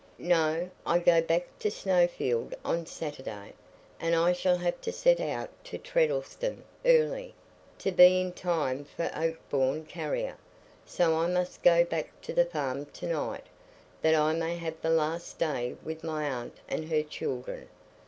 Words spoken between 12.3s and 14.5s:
the farm to night, that I